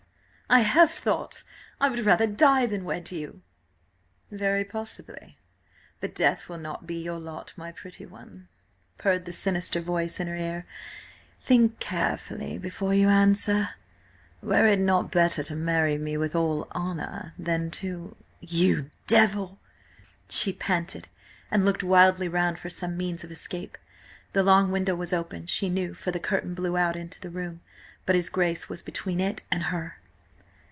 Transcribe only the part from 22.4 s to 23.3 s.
for some means